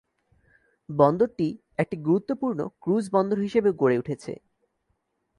বন্দরটি 0.89 1.47
একটি 1.77 1.95
গুরুত্ব 1.97 2.31
পূর্ণ 2.35 2.59
ক্রুজ 2.81 3.05
বন্দর 3.11 3.37
হিসেবেও 3.39 3.73
গড়ে 3.73 3.99
উঠেছে। 3.99 4.33